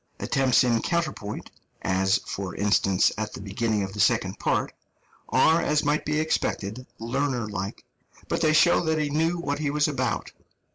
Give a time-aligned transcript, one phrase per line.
[0.19, 1.51] Attempts in counterpoint
[1.83, 4.73] as, for instance, at the beginning of the second part
[5.29, 7.85] are, as might be expected, learner like,
[8.27, 10.31] but they show that he knew what he was about.